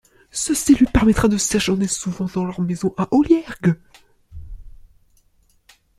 Ceci 0.31 0.73
lui 0.73 0.87
permettra 0.87 1.27
de 1.27 1.37
séjourner 1.37 1.87
souvent 1.87 2.25
dans 2.33 2.43
leur 2.43 2.59
maison 2.61 2.91
à 2.97 3.07
Olliergues. 3.13 3.77